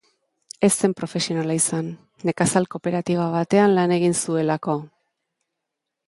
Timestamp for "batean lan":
3.35-3.93